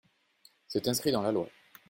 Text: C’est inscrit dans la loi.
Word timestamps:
C’est 0.67 0.87
inscrit 0.87 1.11
dans 1.11 1.21
la 1.21 1.31
loi. 1.31 1.47